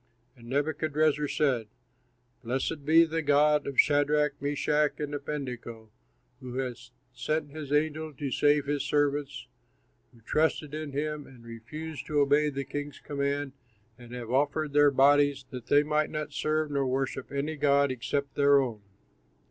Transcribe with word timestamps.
And 0.35 0.47
Nebuchadrezzar 0.49 1.27
said, 1.27 1.67
"Blessed 2.43 2.85
be 2.85 3.03
the 3.05 3.21
God 3.21 3.67
of 3.67 3.79
Shadrach, 3.79 4.41
Meshach, 4.41 4.99
and 4.99 5.13
Abednego, 5.13 5.91
who 6.39 6.55
has 6.55 6.89
sent 7.13 7.51
his 7.51 7.71
angel 7.71 8.11
to 8.15 8.31
save 8.31 8.65
his 8.65 8.81
servants 8.83 9.45
who 10.11 10.19
trusted 10.21 10.73
in 10.73 10.91
him 10.93 11.27
and 11.27 11.43
refused 11.43 12.07
to 12.07 12.17
obey 12.19 12.49
the 12.49 12.65
king's 12.65 12.97
command 12.97 13.51
and 13.95 14.11
have 14.11 14.31
offered 14.31 14.73
their 14.73 14.89
bodies, 14.89 15.45
that 15.51 15.67
they 15.67 15.83
might 15.83 16.09
not 16.09 16.33
serve 16.33 16.71
nor 16.71 16.87
worship 16.87 17.31
any 17.31 17.55
god 17.55 17.91
except 17.91 18.33
their 18.33 18.59
own. 18.59 18.81